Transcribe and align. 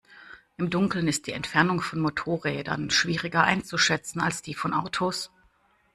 Im 0.57 0.71
Dunkeln 0.71 1.07
ist 1.07 1.27
die 1.27 1.31
Entfernung 1.31 1.79
von 1.79 1.99
Motorrädern 1.99 2.89
schwieriger 2.89 3.43
einzuschätzen, 3.43 4.19
als 4.19 4.41
die 4.41 4.55
von 4.55 4.73
Autos. 4.73 5.29